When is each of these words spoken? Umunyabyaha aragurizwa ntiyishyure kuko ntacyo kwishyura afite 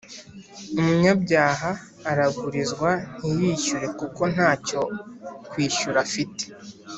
Umunyabyaha 0.79 1.69
aragurizwa 2.11 2.89
ntiyishyure 3.17 3.87
kuko 3.99 4.21
ntacyo 4.33 4.81
kwishyura 5.49 5.97
afite 6.07 6.43